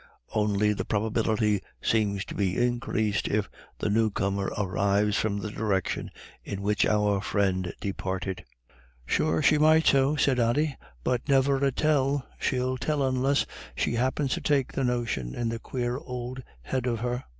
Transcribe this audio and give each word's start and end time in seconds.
Only 0.33 0.73
the 0.73 0.83
probability 0.83 1.61
seems 1.79 2.25
to 2.25 2.33
be 2.33 2.57
increased 2.57 3.27
if 3.27 3.47
the 3.77 3.87
newcomer 3.91 4.45
arrives 4.57 5.15
from 5.19 5.37
the 5.37 5.51
direction 5.51 6.09
in 6.43 6.63
which 6.63 6.87
our 6.87 7.21
friend 7.21 7.71
departed. 7.79 8.43
"Sure 9.05 9.43
she 9.43 9.59
might 9.59 9.85
so," 9.85 10.15
said 10.15 10.39
Ody. 10.39 10.75
"But 11.03 11.29
niver 11.29 11.63
a 11.63 11.71
tell 11.71 12.25
she'll 12.39 12.77
tell 12.77 13.03
onless 13.03 13.45
she 13.75 13.93
happens 13.93 14.31
to 14.33 14.41
take 14.41 14.73
the 14.73 14.83
notion 14.83 15.35
in 15.35 15.49
the 15.49 15.59
quare 15.59 15.99
ould 15.99 16.41
head 16.63 16.87
of 16.87 17.01
her. 17.01 17.25